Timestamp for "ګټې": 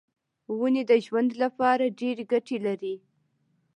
2.31-2.57